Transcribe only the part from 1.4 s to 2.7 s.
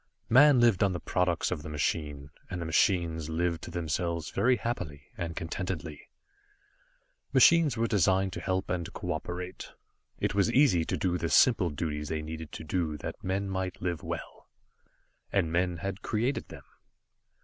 of the machine, and the